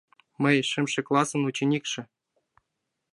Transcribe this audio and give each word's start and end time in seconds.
—Мый— 0.41 0.55
шымше 0.71 1.01
классын 1.07 1.41
ученикше! 1.49 2.01